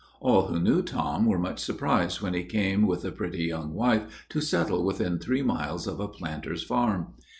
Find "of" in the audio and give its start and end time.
5.85-5.99